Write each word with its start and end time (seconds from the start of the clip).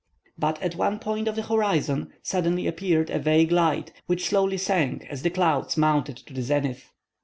But 0.35 0.59
at 0.63 0.73
one 0.75 0.97
point 0.97 1.27
of 1.27 1.35
the 1.35 1.43
horizon 1.43 2.11
suddenly 2.23 2.65
appeared 2.65 3.11
a 3.11 3.19
vague 3.19 3.51
light, 3.51 3.91
which 4.07 4.25
slowly 4.25 4.57
sank 4.57 5.05
as 5.11 5.21
the 5.21 5.29
clouds 5.29 5.77
mounted 5.77 6.17
to 6.17 6.33
the 6.33 6.41
zenith. 6.41 6.89